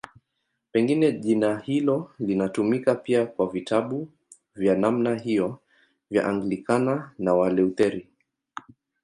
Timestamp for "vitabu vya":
3.51-4.75